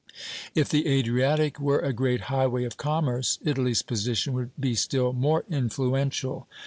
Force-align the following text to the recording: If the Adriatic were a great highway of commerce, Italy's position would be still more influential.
If 0.55 0.67
the 0.67 0.87
Adriatic 0.87 1.59
were 1.59 1.77
a 1.77 1.93
great 1.93 2.21
highway 2.21 2.63
of 2.63 2.75
commerce, 2.75 3.37
Italy's 3.45 3.83
position 3.83 4.33
would 4.33 4.49
be 4.59 4.73
still 4.73 5.13
more 5.13 5.45
influential. 5.47 6.47